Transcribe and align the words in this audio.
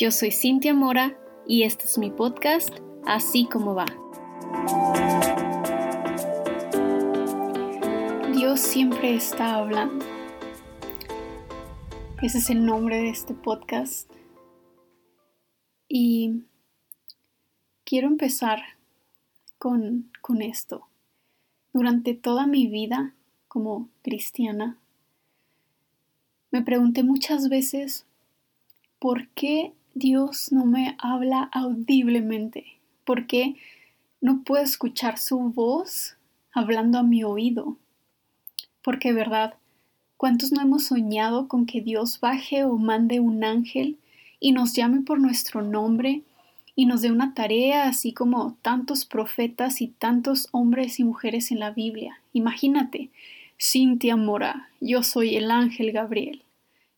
Yo 0.00 0.10
soy 0.10 0.30
Cintia 0.30 0.72
Mora 0.72 1.14
y 1.46 1.64
este 1.64 1.84
es 1.84 1.98
mi 1.98 2.10
podcast, 2.10 2.70
Así 3.04 3.44
como 3.44 3.74
va. 3.74 3.84
Dios 8.32 8.60
siempre 8.60 9.14
está 9.14 9.56
hablando. 9.56 10.02
Ese 12.22 12.38
es 12.38 12.48
el 12.48 12.64
nombre 12.64 12.96
de 12.96 13.10
este 13.10 13.34
podcast. 13.34 14.10
Y 15.86 16.44
quiero 17.84 18.06
empezar 18.08 18.62
con, 19.58 20.10
con 20.22 20.40
esto. 20.40 20.86
Durante 21.74 22.14
toda 22.14 22.46
mi 22.46 22.68
vida 22.68 23.12
como 23.48 23.90
cristiana, 24.00 24.78
me 26.50 26.62
pregunté 26.62 27.02
muchas 27.02 27.50
veces 27.50 28.06
por 28.98 29.28
qué 29.34 29.74
Dios 29.94 30.52
no 30.52 30.66
me 30.66 30.96
habla 30.98 31.50
audiblemente, 31.52 32.78
por 33.04 33.26
qué 33.26 33.56
no 34.20 34.42
puedo 34.44 34.62
escuchar 34.62 35.18
su 35.18 35.38
voz 35.38 36.16
hablando 36.52 36.98
a 36.98 37.02
mi 37.02 37.24
oído. 37.24 37.76
Porque, 38.82 39.12
verdad, 39.12 39.54
¿cuántos 40.16 40.52
no 40.52 40.62
hemos 40.62 40.84
soñado 40.84 41.48
con 41.48 41.66
que 41.66 41.80
Dios 41.80 42.20
baje 42.20 42.64
o 42.64 42.76
mande 42.76 43.18
un 43.18 43.42
ángel 43.42 43.98
y 44.38 44.52
nos 44.52 44.74
llame 44.74 45.00
por 45.00 45.20
nuestro 45.20 45.62
nombre 45.62 46.22
y 46.76 46.86
nos 46.86 47.02
dé 47.02 47.10
una 47.10 47.34
tarea, 47.34 47.88
así 47.88 48.12
como 48.12 48.56
tantos 48.62 49.04
profetas 49.04 49.80
y 49.80 49.88
tantos 49.88 50.48
hombres 50.52 51.00
y 51.00 51.04
mujeres 51.04 51.50
en 51.50 51.58
la 51.58 51.72
Biblia? 51.72 52.20
Imagínate, 52.32 53.10
Cintia 53.60 54.16
Mora, 54.16 54.70
yo 54.80 55.02
soy 55.02 55.36
el 55.36 55.50
ángel 55.50 55.92
Gabriel 55.92 56.42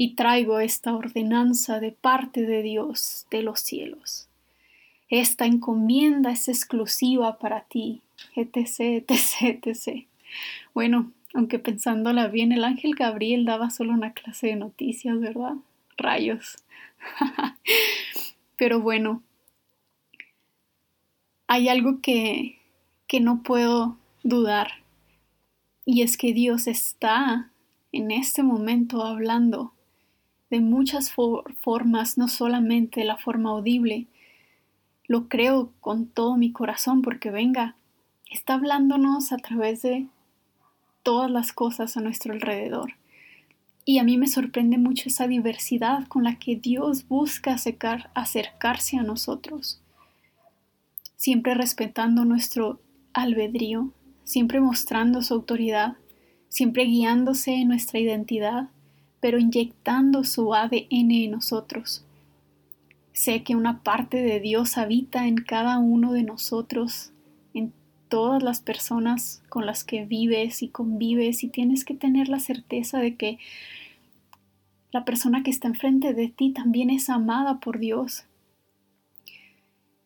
y 0.00 0.14
traigo 0.14 0.60
esta 0.60 0.94
ordenanza 0.94 1.80
de 1.80 1.90
parte 1.90 2.42
de 2.42 2.62
Dios 2.62 3.26
de 3.32 3.42
los 3.42 3.58
cielos. 3.58 4.28
Esta 5.08 5.44
encomienda 5.44 6.30
es 6.30 6.48
exclusiva 6.48 7.38
para 7.38 7.62
ti, 7.62 8.00
etc, 8.36 9.04
etc, 9.08 9.66
etc. 9.66 10.06
Bueno, 10.72 11.10
aunque 11.34 11.58
pensándola 11.58 12.28
bien, 12.28 12.52
el 12.52 12.62
ángel 12.62 12.94
Gabriel 12.94 13.44
daba 13.44 13.70
solo 13.70 13.92
una 13.92 14.12
clase 14.12 14.46
de 14.46 14.56
noticias, 14.56 15.18
¿verdad? 15.18 15.56
Rayos. 15.96 16.62
Pero 18.56 18.80
bueno, 18.80 19.24
hay 21.48 21.68
algo 21.68 22.00
que, 22.00 22.60
que 23.08 23.18
no 23.18 23.42
puedo 23.42 23.96
dudar 24.22 24.74
y 25.84 26.02
es 26.02 26.16
que 26.16 26.32
Dios 26.32 26.68
está 26.68 27.50
en 27.90 28.12
este 28.12 28.44
momento 28.44 29.02
hablando 29.02 29.72
de 30.50 30.60
muchas 30.60 31.12
formas, 31.12 32.18
no 32.18 32.28
solamente 32.28 33.04
la 33.04 33.18
forma 33.18 33.50
audible. 33.50 34.06
Lo 35.06 35.28
creo 35.28 35.72
con 35.80 36.06
todo 36.06 36.36
mi 36.36 36.52
corazón 36.52 37.02
porque 37.02 37.30
venga, 37.30 37.76
está 38.30 38.54
hablándonos 38.54 39.32
a 39.32 39.36
través 39.38 39.82
de 39.82 40.06
todas 41.02 41.30
las 41.30 41.52
cosas 41.52 41.96
a 41.96 42.00
nuestro 42.00 42.32
alrededor. 42.32 42.94
Y 43.84 43.98
a 43.98 44.04
mí 44.04 44.18
me 44.18 44.28
sorprende 44.28 44.76
mucho 44.76 45.08
esa 45.08 45.26
diversidad 45.26 46.06
con 46.08 46.24
la 46.24 46.38
que 46.38 46.56
Dios 46.56 47.08
busca 47.08 47.56
acercarse 48.14 48.98
a 48.98 49.02
nosotros, 49.02 49.80
siempre 51.16 51.54
respetando 51.54 52.26
nuestro 52.26 52.80
albedrío, 53.14 53.90
siempre 54.24 54.60
mostrando 54.60 55.22
su 55.22 55.32
autoridad, 55.32 55.96
siempre 56.50 56.84
guiándose 56.84 57.54
en 57.54 57.68
nuestra 57.68 57.98
identidad, 57.98 58.68
pero 59.20 59.38
inyectando 59.38 60.24
su 60.24 60.54
ADN 60.54 60.88
en 60.90 61.30
nosotros. 61.30 62.04
Sé 63.12 63.42
que 63.42 63.56
una 63.56 63.82
parte 63.82 64.22
de 64.22 64.40
Dios 64.40 64.78
habita 64.78 65.26
en 65.26 65.36
cada 65.36 65.78
uno 65.78 66.12
de 66.12 66.22
nosotros, 66.22 67.10
en 67.52 67.72
todas 68.08 68.42
las 68.42 68.60
personas 68.60 69.42
con 69.48 69.66
las 69.66 69.84
que 69.84 70.04
vives 70.04 70.62
y 70.62 70.68
convives 70.68 71.42
y 71.42 71.48
tienes 71.48 71.84
que 71.84 71.94
tener 71.94 72.28
la 72.28 72.38
certeza 72.38 72.98
de 72.98 73.16
que 73.16 73.38
la 74.92 75.04
persona 75.04 75.42
que 75.42 75.50
está 75.50 75.68
enfrente 75.68 76.14
de 76.14 76.28
ti 76.28 76.50
también 76.52 76.90
es 76.90 77.10
amada 77.10 77.60
por 77.60 77.78
Dios. 77.78 78.24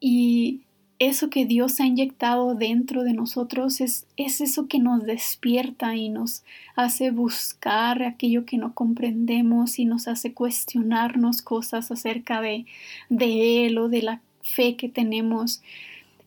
Y 0.00 0.65
eso 0.98 1.28
que 1.28 1.44
Dios 1.44 1.80
ha 1.80 1.86
inyectado 1.86 2.54
dentro 2.54 3.04
de 3.04 3.12
nosotros 3.12 3.80
es, 3.80 4.06
es, 4.16 4.40
eso 4.40 4.66
que 4.66 4.78
nos 4.78 5.04
despierta 5.04 5.94
y 5.94 6.08
nos 6.08 6.42
hace 6.74 7.10
buscar 7.10 8.02
aquello 8.02 8.46
que 8.46 8.56
no 8.56 8.72
comprendemos 8.72 9.78
y 9.78 9.84
nos 9.84 10.08
hace 10.08 10.32
cuestionarnos 10.32 11.42
cosas 11.42 11.90
acerca 11.90 12.40
de, 12.40 12.64
de 13.10 13.66
Él 13.66 13.78
o 13.78 13.88
de 13.88 14.02
la 14.02 14.20
fe 14.42 14.76
que 14.76 14.88
tenemos. 14.88 15.62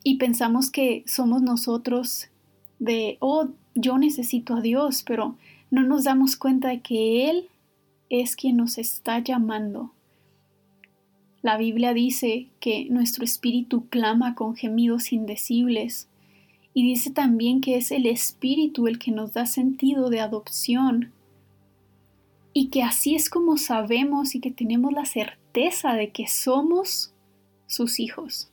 Y 0.03 0.15
pensamos 0.15 0.69
que 0.69 1.03
somos 1.07 1.41
nosotros 1.41 2.27
de, 2.77 3.17
oh, 3.19 3.47
yo 3.75 3.97
necesito 3.97 4.55
a 4.55 4.61
Dios, 4.61 5.03
pero 5.05 5.35
no 5.71 5.83
nos 5.83 6.03
damos 6.03 6.35
cuenta 6.35 6.69
de 6.69 6.81
que 6.81 7.29
Él 7.29 7.47
es 8.09 8.35
quien 8.35 8.57
nos 8.57 8.77
está 8.77 9.19
llamando 9.19 9.91
la 11.41 11.57
Biblia 11.57 11.93
dice 11.93 12.47
que 12.59 12.87
nuestro 12.89 13.23
espíritu 13.23 13.87
clama 13.89 14.35
con 14.35 14.55
gemidos 14.55 15.13
indecibles 15.13 16.09
y 16.73 16.83
dice 16.83 17.11
también 17.11 17.61
que 17.61 17.77
es 17.77 17.91
el 17.91 18.05
espíritu 18.05 18.87
el 18.87 18.99
que 18.99 19.11
nos 19.11 19.33
da 19.33 19.45
sentido 19.45 20.09
de 20.09 20.19
adopción 20.19 21.11
y 22.53 22.67
que 22.67 22.83
así 22.83 23.15
es 23.15 23.29
como 23.29 23.57
sabemos 23.57 24.35
y 24.35 24.41
que 24.41 24.51
tenemos 24.51 24.91
la 24.91 25.05
certeza 25.05 25.93
de 25.93 26.09
que 26.11 26.27
somos 26.27 27.13
sus 27.67 27.99
hijos. 27.99 28.49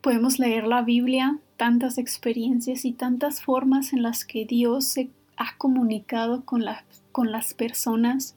Podemos 0.00 0.38
leer 0.38 0.66
la 0.66 0.82
Biblia, 0.82 1.40
tantas 1.56 1.98
experiencias 1.98 2.84
y 2.84 2.92
tantas 2.92 3.42
formas 3.42 3.92
en 3.92 4.02
las 4.02 4.24
que 4.24 4.44
Dios 4.44 4.84
se 4.84 5.10
ha 5.36 5.56
comunicado 5.58 6.44
con, 6.44 6.62
con 7.10 7.32
las 7.32 7.54
personas 7.54 8.35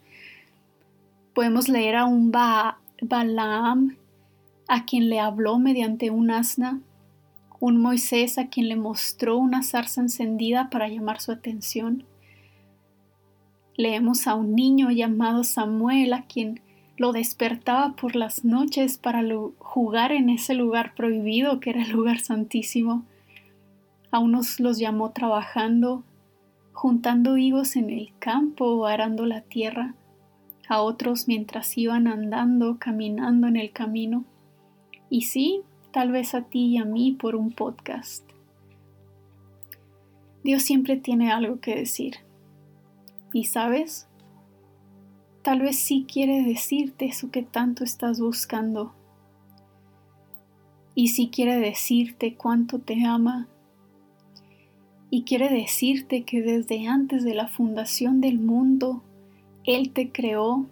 Podemos 1.39 1.69
leer 1.69 1.95
a 1.95 2.03
un 2.03 2.33
Balaam 3.01 3.95
a 4.67 4.83
quien 4.83 5.07
le 5.07 5.21
habló 5.21 5.57
mediante 5.57 6.09
un 6.09 6.31
asna, 6.31 6.81
un 7.61 7.77
Moisés 7.77 8.37
a 8.37 8.47
quien 8.49 8.67
le 8.67 8.75
mostró 8.75 9.37
una 9.37 9.63
zarza 9.63 10.01
encendida 10.01 10.69
para 10.69 10.89
llamar 10.89 11.21
su 11.21 11.31
atención. 11.31 12.03
Leemos 13.77 14.27
a 14.27 14.35
un 14.35 14.53
niño 14.53 14.91
llamado 14.91 15.45
Samuel 15.45 16.11
a 16.11 16.23
quien 16.23 16.59
lo 16.97 17.13
despertaba 17.13 17.95
por 17.95 18.17
las 18.17 18.43
noches 18.43 18.97
para 18.97 19.23
jugar 19.59 20.11
en 20.11 20.29
ese 20.29 20.55
lugar 20.55 20.93
prohibido 20.93 21.61
que 21.61 21.69
era 21.69 21.83
el 21.83 21.91
lugar 21.91 22.19
santísimo. 22.19 23.05
A 24.11 24.19
unos 24.19 24.59
los 24.59 24.77
llamó 24.77 25.11
trabajando, 25.11 26.03
juntando 26.73 27.37
higos 27.37 27.77
en 27.77 27.91
el 27.91 28.11
campo 28.19 28.65
o 28.65 28.85
arando 28.87 29.25
la 29.25 29.39
tierra 29.39 29.95
a 30.69 30.81
otros 30.81 31.27
mientras 31.27 31.77
iban 31.77 32.07
andando, 32.07 32.77
caminando 32.77 33.47
en 33.47 33.57
el 33.57 33.71
camino, 33.71 34.23
y 35.09 35.23
sí, 35.23 35.63
tal 35.91 36.11
vez 36.11 36.35
a 36.35 36.43
ti 36.43 36.67
y 36.67 36.77
a 36.77 36.85
mí 36.85 37.11
por 37.11 37.35
un 37.35 37.51
podcast. 37.51 38.23
Dios 40.43 40.61
siempre 40.61 40.95
tiene 40.95 41.31
algo 41.31 41.59
que 41.59 41.75
decir. 41.75 42.17
Y 43.33 43.45
sabes, 43.45 44.07
tal 45.41 45.61
vez 45.61 45.77
sí 45.77 46.05
quiere 46.11 46.43
decirte 46.43 47.05
eso 47.05 47.31
que 47.31 47.41
tanto 47.41 47.83
estás 47.83 48.19
buscando. 48.19 48.93
Y 50.93 51.07
sí 51.07 51.29
quiere 51.33 51.57
decirte 51.57 52.35
cuánto 52.35 52.77
te 52.77 53.05
ama. 53.05 53.47
Y 55.09 55.23
quiere 55.23 55.49
decirte 55.49 56.23
que 56.23 56.41
desde 56.41 56.87
antes 56.87 57.23
de 57.23 57.33
la 57.33 57.47
fundación 57.47 58.21
del 58.21 58.37
mundo, 58.37 59.01
él 59.69 59.93
te 59.93 60.11
creó 60.11 60.65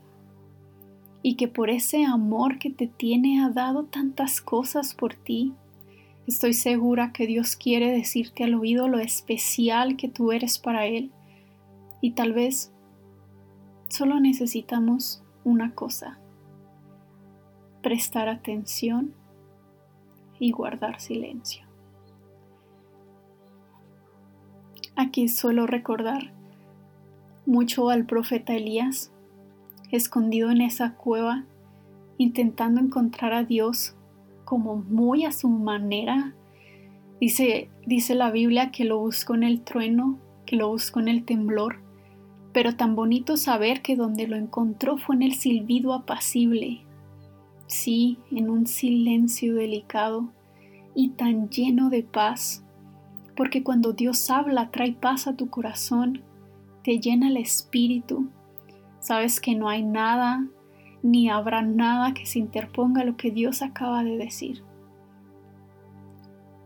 y 1.22 1.36
que 1.36 1.48
por 1.48 1.70
ese 1.70 2.04
amor 2.04 2.58
que 2.58 2.72
te 2.72 2.88
tiene 2.88 3.44
ha 3.44 3.50
dado 3.50 3.84
tantas 3.84 4.42
cosas 4.42 4.96
por 4.96 5.14
ti. 5.14 5.54
Estoy 6.26 6.54
segura 6.54 7.14
que 7.14 7.28
Dios 7.28 7.56
quiere 7.56 7.92
decirte 7.92 8.44
al 8.44 8.56
oído 8.56 8.88
lo 8.88 8.98
especial 8.98 9.98
que 9.98 10.08
tú 10.08 10.32
eres 10.32 10.58
para 10.58 10.88
Él. 10.88 11.12
Y 12.02 12.12
tal 12.12 12.34
vez 12.34 12.74
solo 13.88 14.20
necesitamos 14.20 15.24
una 15.44 15.76
cosa, 15.76 16.18
prestar 17.84 18.30
atención 18.30 19.14
y 20.40 20.52
guardar 20.52 21.00
silencio. 21.00 21.68
Aquí 24.96 25.28
suelo 25.28 25.68
recordar 25.68 26.37
mucho 27.48 27.90
al 27.90 28.06
profeta 28.06 28.54
Elías, 28.54 29.12
escondido 29.92 30.52
en 30.52 30.62
esa 30.62 30.96
cueva, 30.96 31.46
intentando 32.18 32.82
encontrar 32.82 33.34
a 33.34 33.44
Dios 33.44 33.96
como 34.44 34.76
muy 34.76 35.26
a 35.26 35.32
su 35.32 35.50
manera. 35.50 36.36
Dice, 37.20 37.70
dice 37.86 38.16
la 38.16 38.32
Biblia 38.32 38.70
que 38.72 38.86
lo 38.86 39.00
buscó 39.00 39.34
en 39.34 39.44
el 39.44 39.62
trueno, 39.62 40.20
que 40.46 40.58
lo 40.58 40.70
buscó 40.70 41.00
en 41.00 41.08
el 41.08 41.24
temblor, 41.24 41.80
pero 42.54 42.76
tan 42.76 42.96
bonito 42.96 43.38
saber 43.38 43.82
que 43.82 43.96
donde 43.96 44.28
lo 44.28 44.36
encontró 44.36 44.98
fue 44.98 45.16
en 45.16 45.24
el 45.24 45.34
silbido 45.34 45.94
apacible. 45.94 46.84
sí, 47.68 48.18
en 48.32 48.50
un 48.50 48.66
silencio 48.66 49.56
delicado 49.56 50.30
y 50.96 51.10
tan 51.10 51.50
lleno 51.50 51.90
de 51.90 52.02
paz, 52.02 52.64
porque 53.36 53.62
cuando 53.62 53.92
Dios 53.92 54.32
habla 54.32 54.72
trae 54.72 54.94
paz 54.94 55.28
a 55.28 55.36
tu 55.36 55.50
corazón, 55.50 56.24
te 56.88 57.01
llena 57.01 57.28
el 57.28 57.36
espíritu, 57.36 58.30
sabes 59.01 59.42
que 59.42 59.56
no 59.56 59.68
hay 59.68 59.84
nada 59.84 60.48
ni 61.04 61.30
habrá 61.30 61.62
nada 61.62 62.13
que 62.13 62.25
se 62.25 62.39
interponga 62.39 63.01
a 63.01 63.04
lo 63.04 63.18
que 63.18 63.30
Dios 63.30 63.62
acaba 63.62 64.06
de 64.06 64.16
decir. 64.16 64.63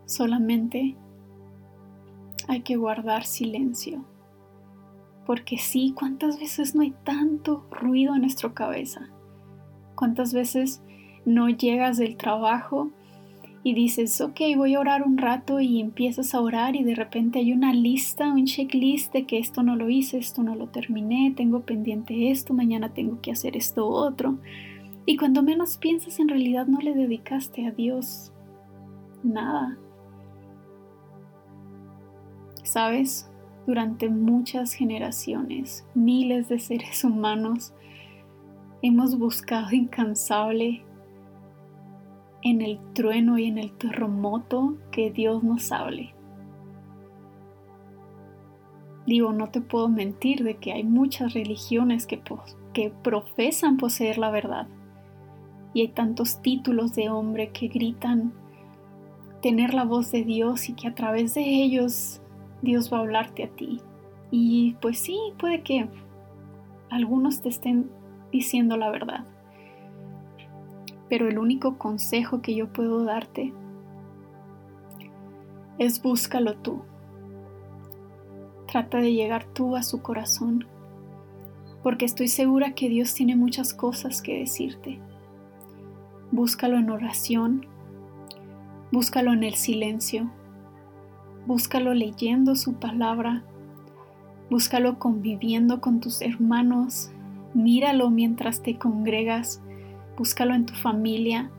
Solamente 0.05 0.95
hay 2.47 2.61
que 2.61 2.75
guardar 2.75 3.25
silencio. 3.25 4.05
Porque 5.25 5.57
sí, 5.57 5.95
¿cuántas 5.97 6.39
veces 6.39 6.75
no 6.75 6.83
hay 6.83 6.93
tanto 7.03 7.65
ruido 7.71 8.13
en 8.13 8.21
nuestra 8.21 8.53
cabeza? 8.53 9.09
¿Cuántas 9.95 10.35
veces 10.35 10.83
no 11.25 11.49
llegas 11.49 11.97
del 11.97 12.15
trabajo 12.15 12.91
y 13.63 13.73
dices, 13.75 14.19
ok, 14.21 14.39
voy 14.57 14.73
a 14.73 14.79
orar 14.79 15.03
un 15.03 15.17
rato 15.17 15.59
y 15.59 15.79
empiezas 15.79 16.33
a 16.33 16.41
orar 16.41 16.75
y 16.75 16.83
de 16.83 16.95
repente 16.95 17.39
hay 17.39 17.53
una 17.53 17.73
lista, 17.73 18.31
un 18.31 18.45
checklist 18.45 19.13
de 19.13 19.25
que 19.25 19.37
esto 19.37 19.61
no 19.61 19.75
lo 19.75 19.89
hice, 19.89 20.17
esto 20.17 20.41
no 20.41 20.55
lo 20.55 20.67
terminé, 20.67 21.33
tengo 21.35 21.61
pendiente 21.61 22.31
esto, 22.31 22.53
mañana 22.55 22.93
tengo 22.93 23.21
que 23.21 23.31
hacer 23.31 23.55
esto 23.55 23.87
otro. 23.87 24.39
Y 25.05 25.15
cuando 25.15 25.43
menos 25.43 25.77
piensas 25.77 26.19
en 26.19 26.29
realidad 26.29 26.65
no 26.65 26.79
le 26.79 26.95
dedicaste 26.95 27.67
a 27.67 27.71
Dios 27.71 28.31
nada. 29.23 29.77
¿Sabes? 32.63 33.29
Durante 33.67 34.09
muchas 34.09 34.73
generaciones, 34.73 35.85
miles 35.93 36.49
de 36.49 36.57
seres 36.57 37.03
humanos 37.03 37.73
hemos 38.81 39.19
buscado 39.19 39.71
incansable 39.71 40.83
en 42.43 42.61
el 42.61 42.79
trueno 42.93 43.37
y 43.37 43.45
en 43.45 43.57
el 43.57 43.71
terremoto 43.77 44.75
que 44.91 45.11
Dios 45.11 45.43
nos 45.43 45.71
hable. 45.71 46.13
Digo, 49.05 49.33
no 49.33 49.49
te 49.49 49.61
puedo 49.61 49.89
mentir 49.89 50.43
de 50.43 50.57
que 50.57 50.73
hay 50.73 50.83
muchas 50.83 51.33
religiones 51.33 52.05
que, 52.05 52.21
que 52.73 52.91
profesan 53.03 53.77
poseer 53.77 54.17
la 54.17 54.29
verdad. 54.29 54.67
Y 55.73 55.81
hay 55.81 55.87
tantos 55.89 56.41
títulos 56.41 56.93
de 56.93 57.09
hombre 57.09 57.51
que 57.51 57.67
gritan 57.67 58.33
tener 59.41 59.73
la 59.73 59.85
voz 59.85 60.11
de 60.11 60.23
Dios 60.23 60.69
y 60.69 60.73
que 60.73 60.87
a 60.87 60.95
través 60.95 61.33
de 61.33 61.41
ellos 61.41 62.21
Dios 62.61 62.91
va 62.93 62.97
a 62.97 63.01
hablarte 63.01 63.43
a 63.43 63.49
ti. 63.49 63.81
Y 64.29 64.75
pues 64.81 64.99
sí, 64.99 65.17
puede 65.39 65.61
que 65.63 65.89
algunos 66.89 67.41
te 67.41 67.49
estén 67.49 67.89
diciendo 68.31 68.77
la 68.77 68.91
verdad 68.91 69.25
pero 71.11 71.27
el 71.27 71.39
único 71.39 71.77
consejo 71.77 72.41
que 72.41 72.55
yo 72.55 72.71
puedo 72.71 73.03
darte 73.03 73.53
es 75.77 76.01
búscalo 76.01 76.55
tú. 76.55 76.83
Trata 78.65 78.99
de 78.99 79.11
llegar 79.11 79.43
tú 79.43 79.75
a 79.75 79.83
su 79.83 80.01
corazón, 80.01 80.65
porque 81.83 82.05
estoy 82.05 82.29
segura 82.29 82.75
que 82.75 82.87
Dios 82.87 83.13
tiene 83.13 83.35
muchas 83.35 83.73
cosas 83.73 84.21
que 84.21 84.39
decirte. 84.39 84.99
Búscalo 86.31 86.77
en 86.77 86.89
oración, 86.89 87.65
búscalo 88.93 89.33
en 89.33 89.43
el 89.43 89.55
silencio, 89.55 90.31
búscalo 91.45 91.93
leyendo 91.93 92.55
su 92.55 92.75
palabra, 92.75 93.43
búscalo 94.49 94.97
conviviendo 94.97 95.81
con 95.81 95.99
tus 95.99 96.21
hermanos, 96.21 97.11
míralo 97.53 98.09
mientras 98.09 98.63
te 98.63 98.77
congregas, 98.77 99.61
búscalo 100.17 100.53
en 100.53 100.65
tu 100.65 100.73
familia. 100.73 101.49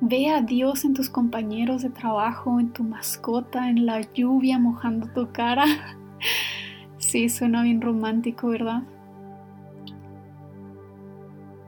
Ve 0.00 0.30
a 0.30 0.40
Dios 0.42 0.84
en 0.84 0.94
tus 0.94 1.10
compañeros 1.10 1.82
de 1.82 1.90
trabajo, 1.90 2.60
en 2.60 2.72
tu 2.72 2.84
mascota, 2.84 3.68
en 3.68 3.84
la 3.86 4.00
lluvia 4.12 4.58
mojando 4.58 5.08
tu 5.08 5.32
cara. 5.32 5.64
sí, 6.98 7.28
suena 7.28 7.62
bien 7.62 7.80
romántico, 7.80 8.48
¿verdad? 8.48 8.82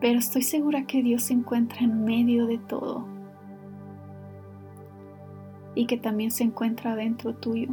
Pero 0.00 0.18
estoy 0.18 0.42
segura 0.42 0.86
que 0.86 1.02
Dios 1.02 1.24
se 1.24 1.34
encuentra 1.34 1.80
en 1.80 2.04
medio 2.04 2.46
de 2.46 2.58
todo 2.58 3.06
y 5.74 5.86
que 5.86 5.96
también 5.96 6.30
se 6.30 6.44
encuentra 6.44 6.94
dentro 6.94 7.34
tuyo. 7.34 7.68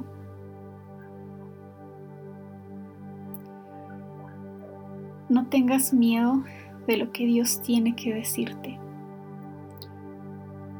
No 5.29 5.47
tengas 5.47 5.93
miedo 5.93 6.43
de 6.87 6.97
lo 6.97 7.11
que 7.11 7.25
Dios 7.25 7.61
tiene 7.61 7.95
que 7.95 8.13
decirte, 8.13 8.79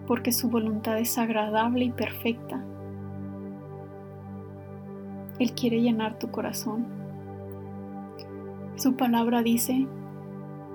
porque 0.07 0.31
su 0.31 0.49
voluntad 0.49 0.97
es 0.97 1.17
agradable 1.17 1.85
y 1.85 1.91
perfecta. 1.91 2.63
Él 5.37 5.53
quiere 5.53 5.81
llenar 5.81 6.17
tu 6.17 6.31
corazón. 6.31 6.87
Su 8.75 8.95
palabra 8.95 9.43
dice, 9.43 9.85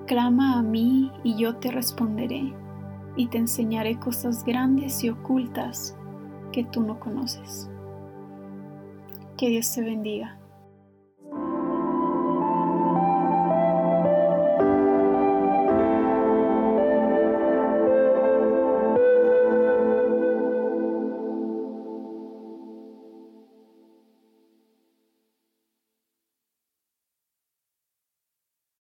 clama 0.06 0.58
a 0.58 0.62
mí 0.62 1.10
y 1.24 1.36
yo 1.36 1.56
te 1.56 1.70
responderé 1.70 2.52
y 3.16 3.26
te 3.28 3.38
enseñaré 3.38 3.98
cosas 3.98 4.44
grandes 4.44 5.02
y 5.02 5.10
ocultas 5.10 5.96
que 6.52 6.64
tú 6.64 6.82
no 6.82 7.00
conoces. 7.00 7.70
Que 9.36 9.48
Dios 9.48 9.72
te 9.72 9.80
bendiga. 9.80 10.41